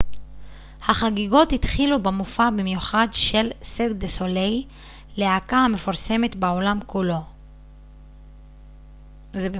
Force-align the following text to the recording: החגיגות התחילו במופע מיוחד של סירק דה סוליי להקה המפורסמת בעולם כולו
החגיגות 0.87 1.53
התחילו 1.53 2.03
במופע 2.03 2.49
מיוחד 2.49 3.07
של 3.11 3.47
סירק 3.63 3.95
דה 3.97 4.07
סוליי 4.07 4.63
להקה 5.17 5.57
המפורסמת 5.57 6.35
בעולם 6.35 6.79
כולו 6.85 7.23